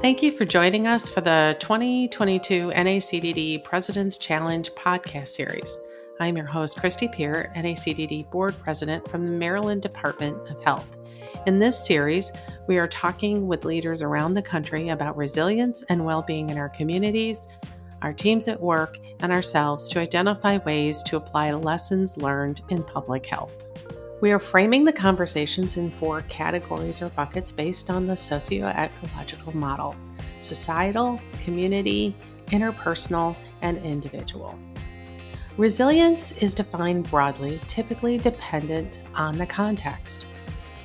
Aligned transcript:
Thank 0.00 0.22
you 0.22 0.32
for 0.32 0.46
joining 0.46 0.88
us 0.88 1.10
for 1.10 1.20
the 1.20 1.54
2022 1.60 2.70
NACDD 2.70 3.62
President's 3.62 4.16
Challenge 4.16 4.70
podcast 4.70 5.28
series. 5.28 5.78
I'm 6.18 6.38
your 6.38 6.46
host, 6.46 6.78
Kristi 6.78 7.12
Pier, 7.12 7.52
NACDD 7.54 8.30
Board 8.30 8.54
President 8.62 9.06
from 9.06 9.30
the 9.30 9.38
Maryland 9.38 9.82
Department 9.82 10.38
of 10.50 10.64
Health. 10.64 10.96
In 11.44 11.58
this 11.58 11.86
series, 11.86 12.32
we 12.66 12.78
are 12.78 12.88
talking 12.88 13.46
with 13.46 13.66
leaders 13.66 14.00
around 14.00 14.32
the 14.32 14.40
country 14.40 14.88
about 14.88 15.18
resilience 15.18 15.82
and 15.90 16.02
well 16.02 16.22
being 16.22 16.48
in 16.48 16.56
our 16.56 16.70
communities, 16.70 17.58
our 18.00 18.14
teams 18.14 18.48
at 18.48 18.58
work, 18.58 18.98
and 19.20 19.30
ourselves 19.30 19.86
to 19.88 20.00
identify 20.00 20.56
ways 20.64 21.02
to 21.02 21.18
apply 21.18 21.52
lessons 21.52 22.16
learned 22.16 22.62
in 22.70 22.82
public 22.84 23.26
health. 23.26 23.66
We 24.20 24.32
are 24.32 24.38
framing 24.38 24.84
the 24.84 24.92
conversations 24.92 25.78
in 25.78 25.90
four 25.90 26.20
categories 26.22 27.00
or 27.00 27.08
buckets 27.10 27.50
based 27.50 27.88
on 27.88 28.06
the 28.06 28.16
socio-ecological 28.16 29.56
model 29.56 29.96
societal, 30.42 31.20
community, 31.42 32.14
interpersonal, 32.48 33.36
and 33.62 33.78
individual. 33.78 34.58
Resilience 35.56 36.32
is 36.38 36.54
defined 36.54 37.10
broadly, 37.10 37.60
typically 37.66 38.18
dependent 38.18 39.00
on 39.14 39.36
the 39.36 39.46
context. 39.46 40.28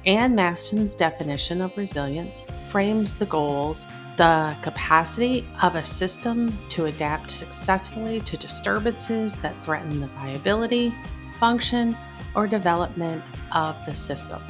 Ann 0.06 0.36
Masten's 0.36 0.96
definition 0.96 1.62
of 1.62 1.78
resilience 1.78 2.46
frames 2.70 3.18
the 3.18 3.26
goals, 3.26 3.86
the 4.18 4.56
capacity 4.62 5.48
of 5.62 5.76
a 5.76 5.84
system 5.84 6.58
to 6.70 6.86
adapt 6.86 7.32
successfully 7.32 8.22
to 8.22 8.38
disturbances 8.38 9.38
that 9.38 9.62
threaten 9.64 10.00
the 10.00 10.08
viability, 10.08 10.94
function, 11.36 11.96
or 12.36 12.48
development 12.48 13.24
of 13.52 13.76
the 13.86 13.96
system. 13.96 14.42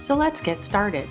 So 0.00 0.14
let's 0.14 0.40
get 0.40 0.62
started. 0.62 1.08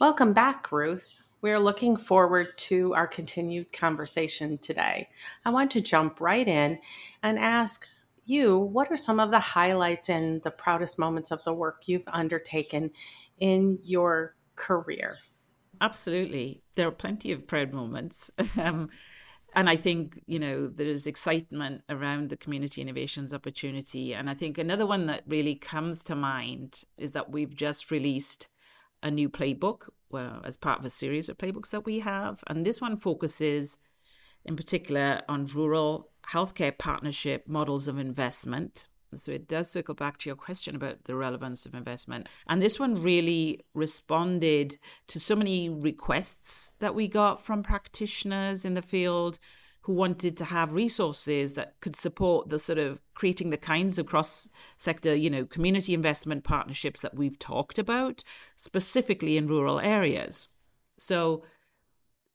Welcome 0.00 0.32
back, 0.32 0.70
Ruth. 0.70 1.08
We're 1.40 1.58
looking 1.58 1.96
forward 1.96 2.56
to 2.58 2.94
our 2.94 3.06
continued 3.06 3.72
conversation 3.72 4.58
today. 4.58 5.08
I 5.44 5.50
want 5.50 5.70
to 5.72 5.80
jump 5.80 6.20
right 6.20 6.46
in 6.46 6.78
and 7.22 7.38
ask 7.38 7.88
you 8.24 8.58
what 8.58 8.90
are 8.90 8.96
some 8.96 9.20
of 9.20 9.30
the 9.30 9.40
highlights 9.40 10.08
and 10.08 10.42
the 10.42 10.50
proudest 10.50 10.98
moments 10.98 11.30
of 11.30 11.42
the 11.44 11.52
work 11.52 11.82
you've 11.86 12.08
undertaken 12.08 12.90
in 13.38 13.78
your 13.82 14.34
career? 14.56 15.18
Absolutely. 15.80 16.60
There 16.74 16.88
are 16.88 16.92
plenty 16.92 17.32
of 17.32 17.46
proud 17.46 17.72
moments. 17.72 18.30
um, 18.60 18.90
and 19.58 19.68
I 19.68 19.74
think, 19.74 20.22
you 20.26 20.38
know, 20.38 20.68
there's 20.68 21.08
excitement 21.08 21.82
around 21.90 22.30
the 22.30 22.36
community 22.36 22.80
innovations 22.80 23.34
opportunity. 23.34 24.14
And 24.14 24.30
I 24.30 24.34
think 24.34 24.56
another 24.56 24.86
one 24.86 25.06
that 25.06 25.24
really 25.26 25.56
comes 25.56 26.04
to 26.04 26.14
mind 26.14 26.84
is 26.96 27.10
that 27.10 27.32
we've 27.32 27.56
just 27.56 27.90
released 27.90 28.46
a 29.02 29.10
new 29.10 29.28
playbook 29.28 29.88
well, 30.10 30.40
as 30.44 30.56
part 30.56 30.78
of 30.78 30.84
a 30.84 30.90
series 30.90 31.28
of 31.28 31.38
playbooks 31.38 31.70
that 31.70 31.84
we 31.84 31.98
have. 31.98 32.44
And 32.46 32.64
this 32.64 32.80
one 32.80 32.98
focuses 32.98 33.78
in 34.44 34.54
particular 34.54 35.22
on 35.28 35.46
rural 35.46 36.10
healthcare 36.32 36.78
partnership 36.78 37.48
models 37.48 37.88
of 37.88 37.98
investment. 37.98 38.86
So 39.16 39.32
it 39.32 39.48
does 39.48 39.70
circle 39.70 39.94
back 39.94 40.18
to 40.18 40.28
your 40.28 40.36
question 40.36 40.74
about 40.74 41.04
the 41.04 41.14
relevance 41.14 41.64
of 41.66 41.74
investment. 41.74 42.28
And 42.46 42.60
this 42.60 42.78
one 42.78 43.02
really 43.02 43.60
responded 43.74 44.78
to 45.08 45.20
so 45.20 45.34
many 45.36 45.68
requests 45.68 46.72
that 46.78 46.94
we 46.94 47.08
got 47.08 47.44
from 47.44 47.62
practitioners 47.62 48.64
in 48.64 48.74
the 48.74 48.82
field 48.82 49.38
who 49.82 49.94
wanted 49.94 50.36
to 50.36 50.44
have 50.44 50.74
resources 50.74 51.54
that 51.54 51.80
could 51.80 51.96
support 51.96 52.50
the 52.50 52.58
sort 52.58 52.78
of 52.78 53.00
creating 53.14 53.48
the 53.48 53.56
kinds 53.56 53.98
of 53.98 54.04
cross 54.04 54.46
sector, 54.76 55.14
you 55.14 55.30
know, 55.30 55.46
community 55.46 55.94
investment 55.94 56.44
partnerships 56.44 57.00
that 57.00 57.14
we've 57.14 57.38
talked 57.38 57.78
about, 57.78 58.22
specifically 58.58 59.38
in 59.38 59.46
rural 59.46 59.80
areas. 59.80 60.48
So 60.98 61.42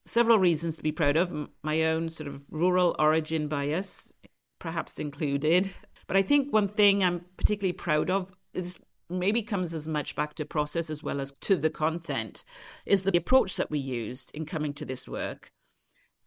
several 0.06 0.40
reasons 0.40 0.78
to 0.78 0.84
be 0.84 0.92
proud 0.92 1.16
of. 1.16 1.50
My 1.62 1.84
own 1.84 2.10
sort 2.10 2.28
of 2.28 2.42
rural 2.50 2.96
origin 2.98 3.48
bias, 3.48 4.14
perhaps 4.58 4.98
included. 4.98 5.72
But 6.08 6.18
I 6.18 6.22
think 6.22 6.52
one 6.52 6.68
thing 6.68 7.04
I'm 7.04 7.26
particularly 7.38 7.74
proud 7.74 8.10
of 8.10 8.34
is 8.54 8.80
maybe 9.10 9.42
comes 9.42 9.74
as 9.74 9.88
much 9.88 10.16
back 10.16 10.34
to 10.36 10.46
process 10.46 10.90
as 10.90 11.04
well 11.04 11.22
as 11.22 11.34
to 11.42 11.56
the 11.56 11.70
content 11.70 12.44
is 12.86 13.04
the 13.04 13.18
approach 13.18 13.56
that 13.58 13.72
we 13.72 13.80
used 13.80 14.32
in 14.34 14.46
coming 14.46 14.74
to 14.74 14.86
this 14.86 15.08
work. 15.08 15.52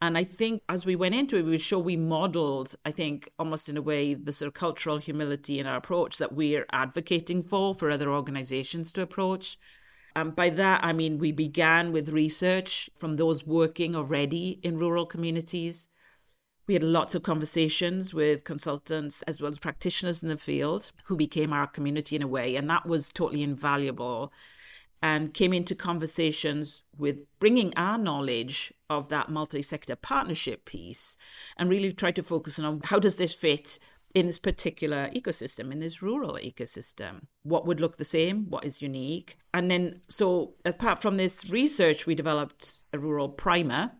And 0.00 0.18
I 0.18 0.24
think 0.24 0.62
as 0.68 0.84
we 0.84 0.94
went 0.94 1.14
into 1.14 1.38
it, 1.38 1.44
we 1.44 1.52
were 1.52 1.58
sure 1.58 1.78
we 1.78 1.96
modeled, 1.96 2.74
I 2.84 2.90
think, 2.90 3.30
almost 3.38 3.68
in 3.68 3.78
a 3.78 3.82
way, 3.82 4.12
the 4.12 4.32
sort 4.32 4.48
of 4.48 4.54
cultural 4.54 4.98
humility 4.98 5.58
in 5.58 5.66
our 5.66 5.76
approach 5.76 6.18
that 6.18 6.34
we're 6.34 6.66
advocating 6.70 7.42
for 7.42 7.74
for 7.74 7.90
other 7.90 8.10
organizations 8.10 8.92
to 8.92 9.02
approach. 9.02 9.58
And 10.14 10.36
by 10.36 10.50
that, 10.50 10.84
I 10.84 10.92
mean 10.92 11.18
we 11.18 11.32
began 11.32 11.92
with 11.92 12.10
research 12.10 12.90
from 12.94 13.16
those 13.16 13.46
working 13.46 13.96
already 13.96 14.60
in 14.62 14.76
rural 14.76 15.06
communities 15.06 15.88
we 16.66 16.74
had 16.74 16.82
lots 16.82 17.14
of 17.14 17.22
conversations 17.22 18.12
with 18.12 18.44
consultants 18.44 19.22
as 19.22 19.40
well 19.40 19.50
as 19.50 19.58
practitioners 19.58 20.22
in 20.22 20.28
the 20.28 20.36
field 20.36 20.92
who 21.04 21.16
became 21.16 21.52
our 21.52 21.66
community 21.66 22.16
in 22.16 22.22
a 22.22 22.26
way. 22.26 22.56
And 22.56 22.68
that 22.68 22.86
was 22.86 23.12
totally 23.12 23.42
invaluable 23.42 24.32
and 25.02 25.34
came 25.34 25.52
into 25.52 25.74
conversations 25.74 26.82
with 26.96 27.18
bringing 27.38 27.72
our 27.76 27.98
knowledge 27.98 28.72
of 28.90 29.08
that 29.10 29.28
multi-sector 29.28 29.94
partnership 29.94 30.64
piece 30.64 31.16
and 31.56 31.68
really 31.68 31.92
tried 31.92 32.16
to 32.16 32.22
focus 32.22 32.58
on 32.58 32.80
how 32.84 32.98
does 32.98 33.16
this 33.16 33.34
fit 33.34 33.78
in 34.14 34.24
this 34.26 34.38
particular 34.38 35.10
ecosystem, 35.14 35.70
in 35.70 35.78
this 35.78 36.00
rural 36.00 36.38
ecosystem. 36.42 37.26
What 37.42 37.66
would 37.66 37.80
look 37.80 37.98
the 37.98 38.04
same? 38.04 38.48
What 38.48 38.64
is 38.64 38.80
unique? 38.80 39.36
And 39.52 39.70
then, 39.70 40.00
so 40.08 40.54
as 40.64 40.74
part 40.74 41.02
from 41.02 41.18
this 41.18 41.48
research, 41.50 42.06
we 42.06 42.14
developed 42.14 42.76
a 42.94 42.98
rural 42.98 43.28
primer 43.28 43.92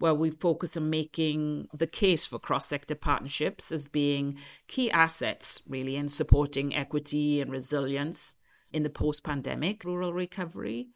where 0.00 0.14
we 0.14 0.30
focus 0.30 0.76
on 0.76 0.90
making 0.90 1.68
the 1.72 1.86
case 1.86 2.26
for 2.26 2.38
cross 2.38 2.66
sector 2.66 2.94
partnerships 2.94 3.70
as 3.70 3.86
being 3.86 4.36
key 4.66 4.90
assets, 4.90 5.62
really, 5.68 5.94
in 5.94 6.08
supporting 6.08 6.74
equity 6.74 7.40
and 7.40 7.52
resilience 7.52 8.34
in 8.72 8.82
the 8.82 8.90
post 8.90 9.22
pandemic 9.22 9.84
rural 9.84 10.12
recovery. 10.12 10.88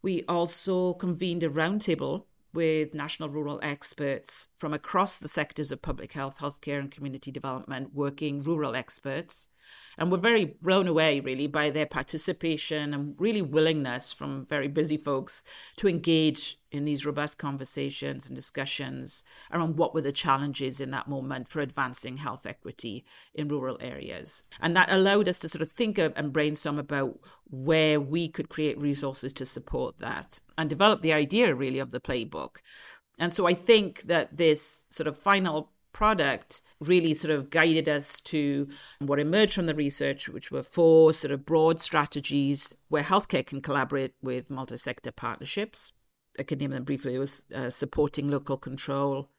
We 0.00 0.22
also 0.28 0.94
convened 0.94 1.42
a 1.42 1.50
roundtable 1.50 2.26
with 2.54 2.94
national 2.94 3.28
rural 3.28 3.58
experts 3.62 4.48
from 4.56 4.72
across 4.72 5.18
the 5.18 5.28
sectors 5.28 5.72
of 5.72 5.82
public 5.82 6.12
health, 6.12 6.38
healthcare, 6.38 6.78
and 6.78 6.90
community 6.90 7.32
development, 7.32 7.94
working 7.94 8.42
rural 8.42 8.76
experts 8.76 9.48
and 9.98 10.12
we're 10.12 10.18
very 10.18 10.56
blown 10.60 10.86
away, 10.86 11.20
really, 11.20 11.46
by 11.46 11.70
their 11.70 11.86
participation 11.86 12.92
and 12.92 13.14
really 13.18 13.42
willingness 13.42 14.12
from 14.12 14.46
very 14.46 14.68
busy 14.68 14.96
folks 14.96 15.42
to 15.76 15.88
engage 15.88 16.58
in 16.70 16.84
these 16.84 17.06
robust 17.06 17.38
conversations 17.38 18.26
and 18.26 18.34
discussions 18.34 19.22
around 19.52 19.76
what 19.76 19.94
were 19.94 20.00
the 20.00 20.12
challenges 20.12 20.80
in 20.80 20.90
that 20.90 21.08
moment 21.08 21.48
for 21.48 21.60
advancing 21.60 22.18
health 22.18 22.46
equity 22.46 23.04
in 23.34 23.48
rural 23.48 23.78
areas. 23.80 24.42
And 24.60 24.76
that 24.76 24.90
allowed 24.90 25.28
us 25.28 25.38
to 25.40 25.48
sort 25.48 25.62
of 25.62 25.68
think 25.68 25.98
of 25.98 26.12
and 26.16 26.32
brainstorm 26.32 26.78
about 26.78 27.18
where 27.48 28.00
we 28.00 28.28
could 28.28 28.48
create 28.48 28.80
resources 28.80 29.32
to 29.34 29.46
support 29.46 29.98
that 29.98 30.40
and 30.58 30.68
develop 30.68 31.00
the 31.00 31.12
idea, 31.12 31.54
really, 31.54 31.78
of 31.78 31.90
the 31.90 32.00
playbook. 32.00 32.56
And 33.18 33.32
so 33.32 33.46
I 33.46 33.54
think 33.54 34.02
that 34.02 34.36
this 34.36 34.84
sort 34.90 35.06
of 35.06 35.18
final 35.18 35.72
product 35.96 36.60
really 36.78 37.14
sort 37.14 37.30
of 37.30 37.48
guided 37.48 37.88
us 37.88 38.20
to 38.20 38.68
what 38.98 39.18
emerged 39.18 39.54
from 39.54 39.64
the 39.64 39.74
research, 39.74 40.28
which 40.28 40.50
were 40.50 40.62
four 40.62 41.14
sort 41.14 41.32
of 41.32 41.46
broad 41.46 41.80
strategies 41.80 42.74
where 42.88 43.02
healthcare 43.02 43.46
can 43.46 43.62
collaborate 43.62 44.12
with 44.20 44.50
multi 44.50 44.76
sector 44.76 45.10
partnerships. 45.10 45.92
I 46.38 46.42
can 46.42 46.58
name 46.58 46.70
them 46.70 46.84
briefly. 46.84 47.14
It 47.14 47.18
was 47.18 47.44
uh, 47.54 47.70
supporting 47.70 48.28
local 48.28 48.56
control, 48.56 49.30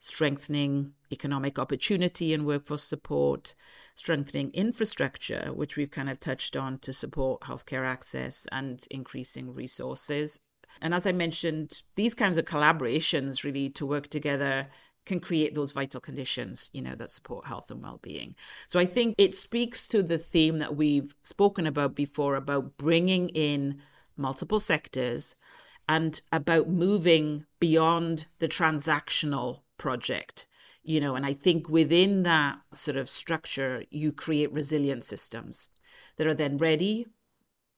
strengthening 0.00 0.92
economic 1.10 1.58
opportunity 1.58 2.34
and 2.34 2.44
workforce 2.44 2.84
support, 2.84 3.54
strengthening 3.94 4.50
infrastructure, 4.52 5.50
which 5.54 5.76
we've 5.76 5.90
kind 5.90 6.10
of 6.10 6.20
touched 6.20 6.56
on 6.56 6.78
to 6.80 6.92
support 6.92 7.42
healthcare 7.42 7.86
access 7.86 8.46
and 8.52 8.86
increasing 8.90 9.54
resources. 9.54 10.40
And 10.80 10.92
as 10.92 11.06
I 11.06 11.12
mentioned, 11.12 11.82
these 11.94 12.14
kinds 12.14 12.36
of 12.36 12.44
collaborations 12.44 13.44
really 13.44 13.70
to 13.70 13.86
work 13.86 14.08
together 14.08 14.68
can 15.06 15.20
create 15.20 15.54
those 15.54 15.72
vital 15.72 16.00
conditions, 16.00 16.70
you 16.72 16.80
know, 16.80 16.94
that 16.94 17.10
support 17.10 17.46
health 17.46 17.70
and 17.70 17.82
well-being. 17.82 18.34
So 18.68 18.78
I 18.78 18.86
think 18.86 19.14
it 19.18 19.34
speaks 19.34 19.86
to 19.88 20.02
the 20.02 20.18
theme 20.18 20.58
that 20.58 20.76
we've 20.76 21.14
spoken 21.22 21.66
about 21.66 21.94
before 21.94 22.36
about 22.36 22.76
bringing 22.78 23.28
in 23.30 23.82
multiple 24.16 24.60
sectors 24.60 25.34
and 25.88 26.20
about 26.32 26.68
moving 26.68 27.46
beyond 27.60 28.26
the 28.38 28.48
transactional 28.48 29.60
project 29.76 30.46
you 30.82 31.00
know 31.00 31.14
and 31.14 31.26
i 31.26 31.32
think 31.32 31.68
within 31.68 32.22
that 32.22 32.58
sort 32.72 32.96
of 32.96 33.08
structure 33.08 33.84
you 33.90 34.12
create 34.12 34.52
resilient 34.52 35.04
systems 35.04 35.68
that 36.16 36.26
are 36.26 36.34
then 36.34 36.56
ready 36.56 37.06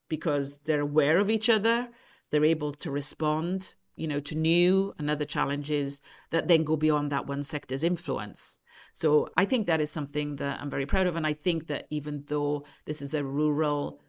because 0.09 0.59
they're 0.65 0.81
aware 0.81 1.17
of 1.17 1.29
each 1.29 1.49
other 1.49 1.89
they're 2.29 2.45
able 2.45 2.71
to 2.71 2.91
respond 2.91 3.75
you 3.97 4.07
know, 4.07 4.21
to 4.21 4.35
new 4.35 4.93
and 4.97 5.09
other 5.09 5.25
challenges 5.25 5.99
that 6.29 6.47
then 6.47 6.63
go 6.63 6.77
beyond 6.77 7.11
that 7.11 7.27
one 7.27 7.43
sector's 7.43 7.83
influence. 7.83 8.59
So 8.93 9.29
I 9.35 9.43
think 9.43 9.67
that 9.67 9.81
is 9.81 9.91
something 9.91 10.37
that 10.37 10.61
I'm 10.61 10.69
very 10.69 10.85
proud 10.85 11.07
of. 11.07 11.15
And 11.15 11.27
I 11.27 11.33
think 11.33 11.67
that 11.67 11.87
even 11.89 12.23
though 12.27 12.63
this 12.85 13.01
is 13.01 13.13
a 13.13 13.23
rural 13.23 13.99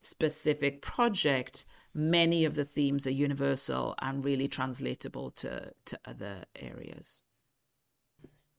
specific 0.00 0.80
project, 0.80 1.66
many 1.94 2.44
of 2.44 2.54
the 2.54 2.64
themes 2.64 3.06
are 3.06 3.10
universal 3.10 3.94
and 4.00 4.24
really 4.24 4.48
translatable 4.48 5.30
to, 5.32 5.72
to 5.84 5.98
other 6.04 6.44
areas. 6.56 7.22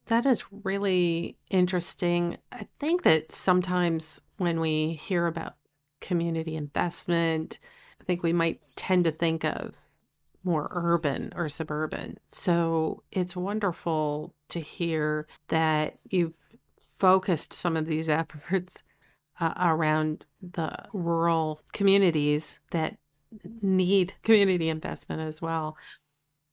That 0.06 0.26
is 0.26 0.44
really 0.50 1.36
interesting. 1.50 2.38
I 2.50 2.66
think 2.78 3.02
that 3.04 3.32
sometimes 3.32 4.20
when 4.38 4.58
we 4.58 4.94
hear 4.94 5.26
about 5.26 5.54
community 6.00 6.56
investment, 6.56 7.58
I 8.00 8.04
think 8.04 8.22
we 8.22 8.32
might 8.32 8.66
tend 8.74 9.04
to 9.04 9.12
think 9.12 9.44
of 9.44 9.74
more 10.42 10.68
urban 10.72 11.32
or 11.36 11.48
suburban. 11.48 12.18
So 12.28 13.02
it's 13.12 13.36
wonderful 13.36 14.34
to 14.48 14.60
hear 14.60 15.26
that 15.48 16.00
you've 16.08 16.34
focused 16.98 17.52
some 17.52 17.76
of 17.76 17.86
these 17.86 18.08
efforts 18.08 18.82
uh, 19.38 19.54
around 19.58 20.26
the 20.42 20.70
rural 20.92 21.60
communities 21.72 22.58
that 22.70 22.96
need 23.62 24.14
community 24.22 24.68
investment 24.68 25.20
as 25.20 25.40
well. 25.40 25.76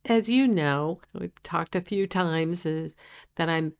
As 0.05 0.29
you 0.29 0.47
know, 0.47 1.01
we've 1.13 1.43
talked 1.43 1.75
a 1.75 1.81
few 1.81 2.07
times 2.07 2.65
is 2.65 2.95
that 3.35 3.49
I'm 3.49 3.73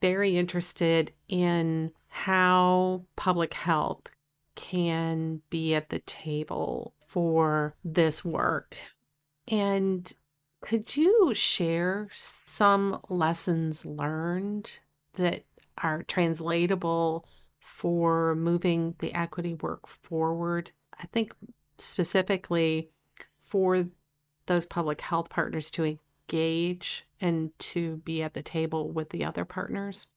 very 0.00 0.36
interested 0.36 1.12
in 1.28 1.92
how 2.08 3.04
public 3.16 3.54
health 3.54 4.08
can 4.54 5.40
be 5.50 5.74
at 5.74 5.90
the 5.90 6.00
table 6.00 6.94
for 7.06 7.74
this 7.84 8.24
work. 8.24 8.76
And 9.46 10.12
could 10.60 10.96
you 10.96 11.32
share 11.34 12.08
some 12.12 13.00
lessons 13.08 13.86
learned 13.86 14.70
that 15.14 15.44
are 15.78 16.02
translatable 16.02 17.24
for 17.60 18.34
moving 18.34 18.96
the 18.98 19.14
equity 19.14 19.54
work 19.54 19.86
forward? 19.86 20.72
I 20.98 21.06
think 21.06 21.32
specifically 21.78 22.90
for 23.44 23.86
those 24.46 24.66
public 24.66 25.00
health 25.00 25.30
partners 25.30 25.70
to 25.72 25.98
engage 26.30 27.06
and 27.20 27.56
to 27.58 27.96
be 27.98 28.22
at 28.22 28.34
the 28.34 28.42
table 28.42 28.90
with 28.90 29.10
the 29.10 29.24
other 29.24 29.44
partners? 29.44 30.08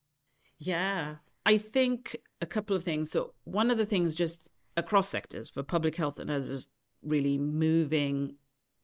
Yeah, 0.57 1.15
I 1.45 1.57
think 1.57 2.17
a 2.41 2.45
couple 2.45 2.75
of 2.75 2.83
things. 2.83 3.11
So, 3.11 3.33
one 3.43 3.71
of 3.71 3.77
the 3.77 3.85
things 3.85 4.15
just 4.15 4.49
across 4.77 5.09
sectors 5.09 5.49
for 5.49 5.63
public 5.63 5.95
health 5.95 6.19
and 6.19 6.29
others 6.29 6.49
is 6.49 6.67
really 7.01 7.37
moving 7.37 8.35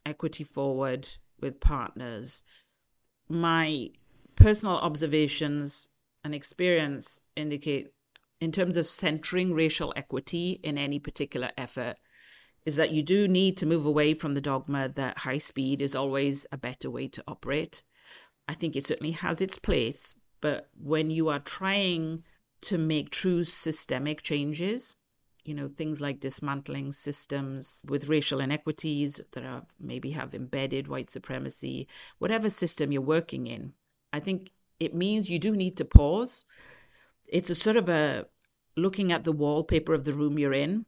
equity 0.05 0.43
forward 0.43 1.07
with 1.39 1.59
partners. 1.59 2.43
My 3.29 3.89
personal 4.35 4.77
observations 4.77 5.87
and 6.23 6.33
experience 6.33 7.19
indicate, 7.35 7.91
in 8.39 8.51
terms 8.51 8.77
of 8.77 8.85
centering 8.85 9.53
racial 9.53 9.93
equity 9.95 10.59
in 10.63 10.77
any 10.77 10.99
particular 10.99 11.51
effort, 11.57 11.97
is 12.67 12.75
that 12.75 12.91
you 12.91 13.01
do 13.01 13.29
need 13.29 13.55
to 13.55 13.65
move 13.65 13.85
away 13.85 14.13
from 14.13 14.33
the 14.33 14.41
dogma 14.41 14.89
that 14.89 15.19
high 15.19 15.37
speed 15.37 15.81
is 15.81 15.95
always 15.95 16.45
a 16.51 16.57
better 16.57 16.89
way 16.89 17.07
to 17.07 17.23
operate. 17.25 17.81
I 18.45 18.55
think 18.55 18.75
it 18.75 18.85
certainly 18.85 19.13
has 19.13 19.39
its 19.39 19.57
place, 19.57 20.13
but 20.41 20.67
when 20.77 21.09
you 21.09 21.29
are 21.29 21.39
trying 21.39 22.23
to 22.63 22.77
make 22.77 23.09
true 23.09 23.45
systemic 23.45 24.21
changes, 24.21 24.97
you 25.45 25.53
know, 25.53 25.69
things 25.69 26.01
like 26.01 26.19
dismantling 26.19 26.91
systems 26.91 27.83
with 27.87 28.09
racial 28.09 28.41
inequities 28.41 29.21
that 29.31 29.45
are 29.45 29.63
maybe 29.79 30.11
have 30.11 30.35
embedded 30.35 30.89
white 30.89 31.09
supremacy, 31.09 31.87
whatever 32.17 32.49
system 32.49 32.91
you're 32.91 33.01
working 33.01 33.47
in, 33.47 33.71
I 34.11 34.19
think 34.19 34.51
it 34.77 34.93
means 34.93 35.29
you 35.29 35.39
do 35.39 35.55
need 35.55 35.77
to 35.77 35.85
pause. 35.85 36.43
It's 37.29 37.49
a 37.49 37.55
sort 37.55 37.77
of 37.77 37.87
a 37.87 38.25
looking 38.75 39.13
at 39.13 39.23
the 39.23 39.31
wallpaper 39.31 39.93
of 39.93 40.03
the 40.03 40.11
room 40.11 40.37
you're 40.37 40.51
in, 40.53 40.85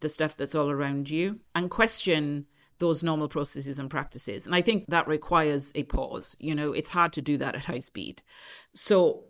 the 0.00 0.08
stuff 0.08 0.36
that's 0.36 0.54
all 0.54 0.70
around 0.70 1.10
you, 1.10 1.40
and 1.54 1.70
question 1.70 2.46
those 2.78 3.02
normal 3.02 3.28
processes 3.28 3.78
and 3.78 3.88
practices. 3.88 4.44
And 4.44 4.54
I 4.54 4.60
think 4.60 4.84
that 4.88 5.08
requires 5.08 5.72
a 5.74 5.84
pause. 5.84 6.36
You 6.38 6.54
know, 6.54 6.72
it's 6.72 6.90
hard 6.90 7.12
to 7.14 7.22
do 7.22 7.38
that 7.38 7.54
at 7.54 7.64
high 7.64 7.78
speed. 7.78 8.22
So, 8.74 9.24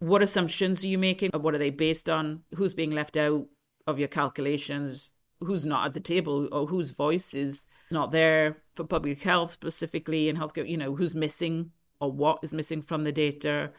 what 0.00 0.22
assumptions 0.22 0.82
are 0.84 0.88
you 0.88 0.98
making? 0.98 1.30
What 1.32 1.54
are 1.54 1.58
they 1.58 1.70
based 1.70 2.08
on? 2.08 2.42
Who's 2.56 2.74
being 2.74 2.90
left 2.90 3.16
out? 3.16 3.46
of 3.86 3.98
your 3.98 4.08
calculations 4.08 5.12
who's 5.40 5.64
not 5.64 5.86
at 5.86 5.94
the 5.94 6.00
table 6.00 6.48
or 6.50 6.66
whose 6.66 6.90
voice 6.90 7.34
is 7.34 7.66
not 7.90 8.10
there 8.10 8.58
for 8.74 8.84
public 8.84 9.22
health 9.22 9.52
specifically 9.52 10.28
in 10.28 10.36
healthcare 10.36 10.68
you 10.68 10.76
know 10.76 10.94
who's 10.96 11.14
missing 11.14 11.70
or 12.00 12.10
what 12.10 12.38
is 12.42 12.52
missing 12.52 12.82
from 12.82 13.04
the 13.04 13.12
data 13.12 13.70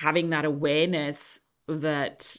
having 0.00 0.30
that 0.30 0.44
awareness 0.44 1.40
that 1.68 2.36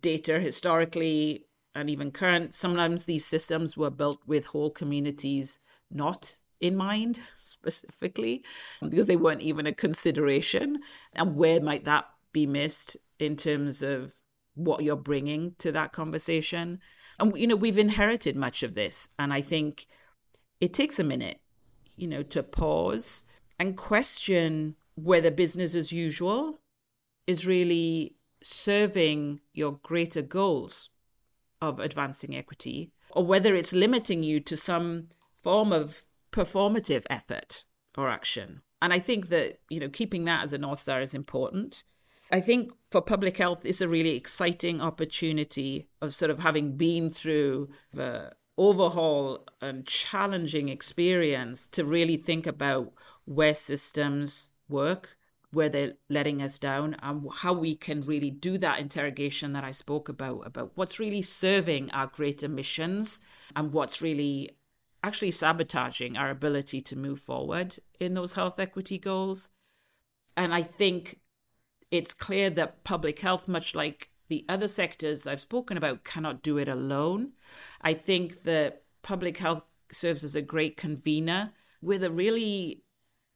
data 0.00 0.40
historically 0.40 1.44
and 1.74 1.88
even 1.90 2.10
current 2.10 2.54
sometimes 2.54 3.04
these 3.04 3.24
systems 3.24 3.76
were 3.76 3.90
built 3.90 4.20
with 4.26 4.46
whole 4.46 4.70
communities 4.70 5.58
not 5.90 6.38
in 6.60 6.76
mind 6.76 7.20
specifically 7.42 8.42
because 8.82 9.06
they 9.06 9.16
weren't 9.16 9.42
even 9.42 9.66
a 9.66 9.72
consideration 9.72 10.78
and 11.12 11.36
where 11.36 11.60
might 11.60 11.84
that 11.84 12.08
be 12.32 12.46
missed 12.46 12.96
in 13.18 13.36
terms 13.36 13.82
of 13.82 14.14
what 14.54 14.82
you're 14.82 14.96
bringing 14.96 15.54
to 15.58 15.72
that 15.72 15.92
conversation. 15.92 16.80
And, 17.18 17.36
you 17.36 17.46
know, 17.46 17.56
we've 17.56 17.78
inherited 17.78 18.36
much 18.36 18.62
of 18.62 18.74
this. 18.74 19.08
And 19.18 19.32
I 19.32 19.40
think 19.40 19.86
it 20.60 20.74
takes 20.74 20.98
a 20.98 21.04
minute, 21.04 21.40
you 21.96 22.06
know, 22.06 22.22
to 22.24 22.42
pause 22.42 23.24
and 23.58 23.76
question 23.76 24.76
whether 24.94 25.30
business 25.30 25.74
as 25.74 25.92
usual 25.92 26.60
is 27.26 27.46
really 27.46 28.16
serving 28.42 29.40
your 29.52 29.72
greater 29.82 30.22
goals 30.22 30.90
of 31.60 31.78
advancing 31.78 32.36
equity 32.36 32.92
or 33.10 33.24
whether 33.24 33.54
it's 33.54 33.72
limiting 33.72 34.22
you 34.22 34.40
to 34.40 34.56
some 34.56 35.08
form 35.42 35.72
of 35.72 36.04
performative 36.32 37.04
effort 37.10 37.64
or 37.96 38.08
action. 38.08 38.62
And 38.80 38.92
I 38.92 38.98
think 38.98 39.28
that, 39.28 39.60
you 39.68 39.80
know, 39.80 39.88
keeping 39.88 40.24
that 40.26 40.44
as 40.44 40.52
a 40.52 40.58
North 40.58 40.80
Star 40.80 41.00
is 41.00 41.14
important. 41.14 41.84
I 42.30 42.40
think 42.40 42.72
for 42.90 43.00
public 43.00 43.38
health 43.38 43.64
is 43.64 43.80
a 43.80 43.88
really 43.88 44.14
exciting 44.14 44.80
opportunity 44.80 45.86
of 46.00 46.14
sort 46.14 46.30
of 46.30 46.40
having 46.40 46.76
been 46.76 47.10
through 47.10 47.70
the 47.92 48.32
overhaul 48.56 49.46
and 49.60 49.86
challenging 49.86 50.68
experience 50.68 51.66
to 51.68 51.84
really 51.84 52.16
think 52.16 52.46
about 52.46 52.92
where 53.24 53.54
systems 53.54 54.50
work, 54.68 55.16
where 55.50 55.68
they're 55.68 55.94
letting 56.10 56.42
us 56.42 56.58
down, 56.58 56.96
and 57.02 57.26
how 57.36 57.52
we 57.52 57.74
can 57.74 58.02
really 58.02 58.30
do 58.30 58.58
that 58.58 58.78
interrogation 58.78 59.52
that 59.54 59.64
I 59.64 59.70
spoke 59.70 60.08
about, 60.08 60.46
about 60.46 60.72
what's 60.74 60.98
really 60.98 61.22
serving 61.22 61.90
our 61.92 62.06
greater 62.06 62.48
missions 62.48 63.20
and 63.56 63.72
what's 63.72 64.02
really 64.02 64.50
actually 65.02 65.30
sabotaging 65.30 66.16
our 66.16 66.28
ability 66.28 66.82
to 66.82 66.96
move 66.96 67.20
forward 67.20 67.76
in 67.98 68.14
those 68.14 68.34
health 68.34 68.58
equity 68.58 68.98
goals. 68.98 69.50
And 70.36 70.52
I 70.52 70.62
think 70.62 71.20
it's 71.90 72.12
clear 72.12 72.50
that 72.50 72.84
public 72.84 73.20
health, 73.20 73.48
much 73.48 73.74
like 73.74 74.10
the 74.28 74.44
other 74.48 74.68
sectors 74.68 75.26
I've 75.26 75.40
spoken 75.40 75.76
about, 75.78 76.04
cannot 76.04 76.42
do 76.42 76.58
it 76.58 76.68
alone. 76.68 77.32
I 77.80 77.94
think 77.94 78.42
that 78.42 78.82
public 79.02 79.38
health 79.38 79.62
serves 79.90 80.22
as 80.24 80.34
a 80.34 80.42
great 80.42 80.76
convener 80.76 81.52
with 81.80 82.04
a 82.04 82.10
really 82.10 82.82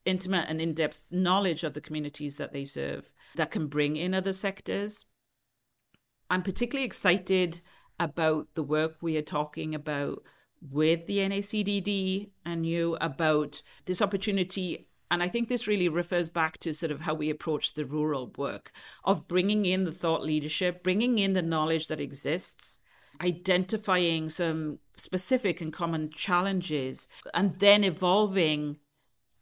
intimate 0.04 0.46
and 0.48 0.60
in 0.60 0.74
depth 0.74 1.06
knowledge 1.10 1.64
of 1.64 1.74
the 1.74 1.80
communities 1.80 2.36
that 2.36 2.52
they 2.52 2.64
serve 2.64 3.12
that 3.34 3.50
can 3.50 3.66
bring 3.66 3.96
in 3.96 4.14
other 4.14 4.32
sectors. 4.32 5.06
I'm 6.30 6.42
particularly 6.42 6.86
excited 6.86 7.60
about 8.00 8.48
the 8.54 8.62
work 8.62 8.96
we 9.00 9.16
are 9.16 9.22
talking 9.22 9.74
about 9.74 10.22
with 10.60 11.06
the 11.06 11.18
NACDD 11.18 12.30
and 12.44 12.64
you 12.66 12.96
about 13.00 13.62
this 13.86 14.00
opportunity 14.00 14.88
and 15.12 15.22
I 15.22 15.28
think 15.28 15.50
this 15.50 15.68
really 15.68 15.90
refers 15.90 16.30
back 16.30 16.56
to 16.60 16.72
sort 16.72 16.90
of 16.90 17.02
how 17.02 17.12
we 17.12 17.28
approach 17.28 17.74
the 17.74 17.84
rural 17.84 18.32
work 18.38 18.72
of 19.04 19.28
bringing 19.28 19.66
in 19.66 19.84
the 19.84 19.92
thought 19.92 20.24
leadership, 20.24 20.82
bringing 20.82 21.18
in 21.18 21.34
the 21.34 21.42
knowledge 21.42 21.88
that 21.88 22.00
exists, 22.00 22.80
identifying 23.22 24.30
some 24.30 24.78
specific 24.96 25.60
and 25.60 25.70
common 25.70 26.08
challenges, 26.08 27.08
and 27.34 27.58
then 27.58 27.84
evolving 27.84 28.78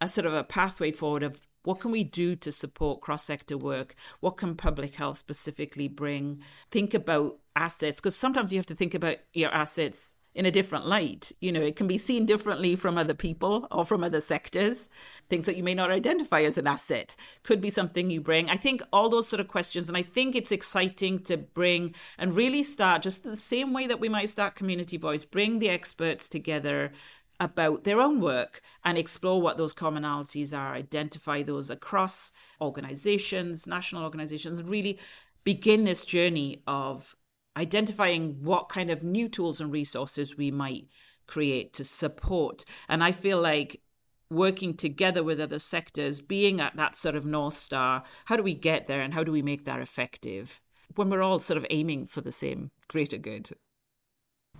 a 0.00 0.08
sort 0.08 0.26
of 0.26 0.34
a 0.34 0.44
pathway 0.44 0.90
forward 0.92 1.22
of 1.22 1.40
what 1.62 1.80
can 1.80 1.90
we 1.90 2.04
do 2.04 2.36
to 2.36 2.50
support 2.50 3.02
cross 3.02 3.24
sector 3.24 3.58
work? 3.58 3.94
What 4.20 4.38
can 4.38 4.54
public 4.54 4.94
health 4.94 5.18
specifically 5.18 5.88
bring? 5.88 6.40
Think 6.70 6.94
about 6.94 7.38
assets, 7.54 7.98
because 7.98 8.16
sometimes 8.16 8.52
you 8.52 8.58
have 8.58 8.66
to 8.66 8.74
think 8.74 8.94
about 8.94 9.16
your 9.34 9.52
assets 9.52 10.14
in 10.32 10.46
a 10.46 10.50
different 10.50 10.86
light. 10.86 11.32
You 11.40 11.50
know, 11.50 11.60
it 11.60 11.74
can 11.74 11.88
be 11.88 11.98
seen 11.98 12.24
differently 12.24 12.76
from 12.76 12.96
other 12.96 13.14
people 13.14 13.66
or 13.70 13.84
from 13.84 14.04
other 14.04 14.20
sectors. 14.20 14.88
Things 15.28 15.44
that 15.46 15.56
you 15.56 15.64
may 15.64 15.74
not 15.74 15.90
identify 15.90 16.42
as 16.42 16.56
an 16.56 16.68
asset 16.68 17.16
could 17.42 17.60
be 17.60 17.68
something 17.68 18.10
you 18.10 18.20
bring. 18.20 18.48
I 18.48 18.56
think 18.56 18.80
all 18.92 19.08
those 19.08 19.28
sort 19.28 19.40
of 19.40 19.48
questions, 19.48 19.88
and 19.88 19.96
I 19.96 20.02
think 20.02 20.36
it's 20.36 20.52
exciting 20.52 21.18
to 21.24 21.36
bring 21.36 21.94
and 22.16 22.36
really 22.36 22.62
start 22.62 23.02
just 23.02 23.24
the 23.24 23.36
same 23.36 23.72
way 23.72 23.88
that 23.88 24.00
we 24.00 24.08
might 24.08 24.30
start 24.30 24.54
Community 24.54 24.96
Voice, 24.96 25.24
bring 25.24 25.58
the 25.58 25.68
experts 25.68 26.28
together 26.28 26.92
about 27.40 27.84
their 27.84 28.00
own 28.00 28.20
work 28.20 28.60
and 28.84 28.98
explore 28.98 29.40
what 29.40 29.56
those 29.56 29.74
commonalities 29.74 30.56
are, 30.56 30.74
identify 30.74 31.42
those 31.42 31.70
across 31.70 32.32
organizations, 32.60 33.66
national 33.66 34.04
organizations, 34.04 34.62
really 34.62 34.98
begin 35.42 35.84
this 35.84 36.04
journey 36.04 36.62
of 36.66 37.16
identifying 37.56 38.44
what 38.44 38.68
kind 38.68 38.90
of 38.90 39.02
new 39.02 39.26
tools 39.26 39.60
and 39.60 39.72
resources 39.72 40.36
we 40.36 40.50
might 40.50 40.86
create 41.26 41.72
to 41.72 41.84
support. 41.84 42.64
And 42.88 43.02
I 43.02 43.12
feel 43.12 43.40
like 43.40 43.80
working 44.28 44.74
together 44.74 45.24
with 45.24 45.40
other 45.40 45.58
sectors, 45.58 46.20
being 46.20 46.60
at 46.60 46.76
that 46.76 46.94
sort 46.94 47.16
of 47.16 47.24
North 47.24 47.56
Star, 47.56 48.04
how 48.26 48.36
do 48.36 48.42
we 48.42 48.54
get 48.54 48.86
there 48.86 49.00
and 49.00 49.14
how 49.14 49.24
do 49.24 49.32
we 49.32 49.42
make 49.42 49.64
that 49.64 49.80
effective 49.80 50.60
when 50.94 51.08
we're 51.08 51.22
all 51.22 51.40
sort 51.40 51.56
of 51.56 51.66
aiming 51.70 52.04
for 52.06 52.20
the 52.20 52.32
same 52.32 52.70
greater 52.86 53.18
good? 53.18 53.50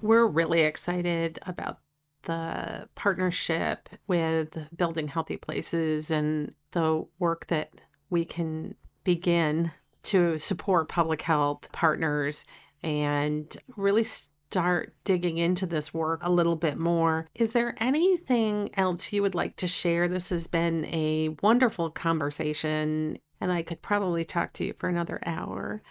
We're 0.01 0.27
really 0.27 0.61
excited 0.61 1.39
about 1.43 1.79
the 2.23 2.89
partnership 2.95 3.89
with 4.07 4.57
Building 4.77 5.09
Healthy 5.09 5.39
Places 5.39 6.11
and 6.11 6.55
the 6.73 7.07
work 7.19 7.47
that 7.49 7.81
we 8.11 8.25
can 8.25 8.75
begin 9.05 9.73
to 10.03 10.39
support 10.39 10.89
public 10.89 11.23
health 11.23 11.71
partners 11.73 12.45
and 12.83 13.57
really 13.77 14.05
start 14.05 14.95
digging 15.05 15.39
into 15.39 15.67
this 15.67 15.95
work 15.95 16.21
a 16.23 16.33
little 16.33 16.57
bit 16.57 16.79
more. 16.79 17.29
Is 17.35 17.50
there 17.50 17.75
anything 17.79 18.71
else 18.75 19.12
you 19.12 19.23
would 19.23 19.35
like 19.35 19.57
to 19.57 19.69
share? 19.69 20.09
This 20.09 20.31
has 20.31 20.47
been 20.47 20.87
a 20.87 21.37
wonderful 21.43 21.91
conversation, 21.91 23.19
and 23.41 23.53
I 23.53 23.62
could 23.62 23.83
probably 23.83 24.25
talk 24.25 24.53
to 24.55 24.65
you 24.65 24.75
for 24.79 24.89
another 24.89 25.21
hour. 25.25 25.83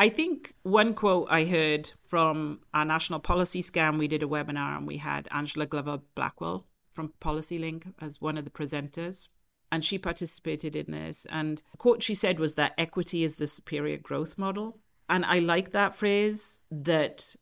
I 0.00 0.08
think 0.08 0.54
one 0.62 0.94
quote 0.94 1.28
I 1.30 1.44
heard 1.44 1.90
from 2.06 2.60
our 2.72 2.86
national 2.86 3.20
policy 3.20 3.60
scan, 3.60 3.98
we 3.98 4.08
did 4.08 4.22
a 4.22 4.26
webinar 4.26 4.78
and 4.78 4.86
we 4.86 4.96
had 4.96 5.28
Angela 5.30 5.66
Glover 5.66 5.98
Blackwell 6.14 6.66
from 6.90 7.12
PolicyLink 7.20 7.92
as 8.00 8.18
one 8.18 8.38
of 8.38 8.46
the 8.46 8.50
presenters. 8.50 9.28
And 9.70 9.84
she 9.84 9.98
participated 9.98 10.74
in 10.74 10.92
this. 10.92 11.26
And 11.30 11.58
the 11.72 11.76
quote 11.76 12.02
she 12.02 12.14
said 12.14 12.40
was 12.40 12.54
that 12.54 12.72
equity 12.78 13.24
is 13.24 13.36
the 13.36 13.46
superior 13.46 13.98
growth 13.98 14.38
model. 14.38 14.78
And 15.10 15.22
I 15.26 15.38
like 15.38 15.72
that 15.72 15.94
phrase 15.94 16.58
that 16.70 17.36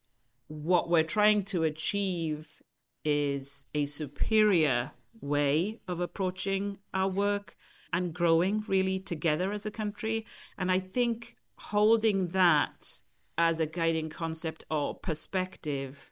what 0.49 0.91
we're 0.91 1.05
trying 1.05 1.45
to 1.45 1.63
achieve 1.63 2.61
is 3.05 3.67
a 3.73 3.87
superior 3.87 4.91
way 5.21 5.79
of 5.87 6.01
approaching 6.01 6.79
our 6.93 7.09
work 7.09 7.57
and 7.93 8.13
growing 8.13 8.65
really 8.67 8.99
together 8.99 9.53
as 9.53 9.65
a 9.65 9.71
country. 9.71 10.27
And 10.59 10.73
I 10.73 10.81
think 10.81 11.37
holding 11.59 12.29
that 12.29 13.01
as 13.37 13.61
a 13.61 13.67
guiding 13.67 14.09
concept 14.09 14.65
or 14.71 14.95
perspective 14.95 16.11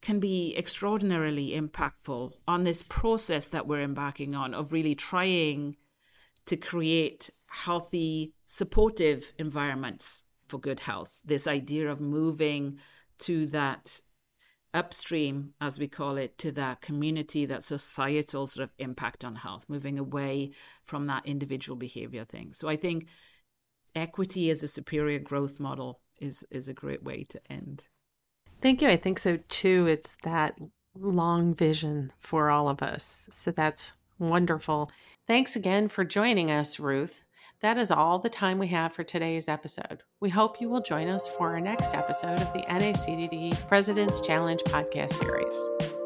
can 0.00 0.18
be 0.18 0.54
extraordinarily 0.56 1.50
impactful 1.50 2.32
on 2.48 2.64
this 2.64 2.82
process 2.82 3.48
that 3.48 3.66
we're 3.66 3.82
embarking 3.82 4.34
on 4.34 4.52
of 4.52 4.72
really 4.72 4.94
trying 4.94 5.76
to 6.46 6.56
create 6.56 7.30
healthy, 7.46 8.34
supportive 8.46 9.32
environments 9.38 10.24
for 10.48 10.58
good 10.58 10.80
health. 10.80 11.20
This 11.24 11.46
idea 11.46 11.88
of 11.88 12.00
moving 12.00 12.78
to 13.20 13.46
that 13.46 14.00
upstream, 14.74 15.54
as 15.60 15.78
we 15.78 15.86
call 15.86 16.16
it, 16.16 16.36
to 16.38 16.50
that 16.52 16.80
community, 16.80 17.46
that 17.46 17.62
societal 17.62 18.46
sort 18.46 18.64
of 18.64 18.70
impact 18.78 19.24
on 19.24 19.36
health, 19.36 19.66
moving 19.68 19.98
away 19.98 20.50
from 20.82 21.06
that 21.06 21.24
individual 21.26 21.76
behavior 21.76 22.24
thing. 22.24 22.52
So 22.52 22.68
I 22.68 22.76
think 22.76 23.06
equity 23.94 24.50
as 24.50 24.62
a 24.62 24.68
superior 24.68 25.18
growth 25.18 25.60
model 25.60 26.00
is 26.20 26.44
is 26.50 26.68
a 26.68 26.74
great 26.74 27.02
way 27.02 27.24
to 27.24 27.40
end. 27.50 27.86
Thank 28.60 28.80
you. 28.80 28.88
I 28.88 28.96
think 28.96 29.18
so 29.18 29.38
too. 29.48 29.86
It's 29.88 30.16
that 30.22 30.58
long 30.94 31.54
vision 31.54 32.12
for 32.18 32.50
all 32.50 32.68
of 32.68 32.82
us. 32.82 33.28
So 33.32 33.50
that's 33.50 33.92
wonderful. 34.18 34.90
Thanks 35.26 35.56
again 35.56 35.88
for 35.88 36.04
joining 36.04 36.50
us, 36.50 36.78
Ruth. 36.78 37.24
That 37.60 37.78
is 37.78 37.90
all 37.90 38.18
the 38.18 38.28
time 38.28 38.58
we 38.58 38.68
have 38.68 38.92
for 38.92 39.04
today's 39.04 39.48
episode. 39.48 40.02
We 40.20 40.30
hope 40.30 40.60
you 40.60 40.68
will 40.68 40.80
join 40.80 41.08
us 41.08 41.28
for 41.28 41.50
our 41.50 41.60
next 41.60 41.94
episode 41.94 42.40
of 42.40 42.52
the 42.52 42.62
NACDD 42.62 43.68
President's 43.68 44.20
Challenge 44.20 44.60
podcast 44.64 45.12
series. 45.12 46.01